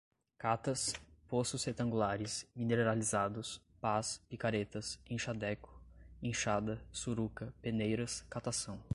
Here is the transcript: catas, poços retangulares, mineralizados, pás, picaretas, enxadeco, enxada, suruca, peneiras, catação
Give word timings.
catas, 0.37 0.93
poços 1.27 1.63
retangulares, 1.63 2.47
mineralizados, 2.55 3.61
pás, 3.79 4.19
picaretas, 4.29 4.99
enxadeco, 5.09 5.79
enxada, 6.21 6.79
suruca, 6.91 7.53
peneiras, 7.61 8.21
catação 8.29 8.81